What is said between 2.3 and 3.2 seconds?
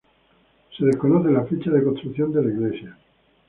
de la iglesia.